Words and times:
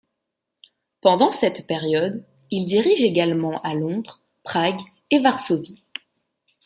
Pendant 1.01 1.31
cette 1.31 1.67
période, 1.67 2.25
il 2.49 2.65
dirige 2.65 3.03
également 3.03 3.61
à 3.61 3.75
Londres, 3.75 4.19
Prague 4.43 4.79
et 5.11 5.19
Varsovie. 5.19 5.83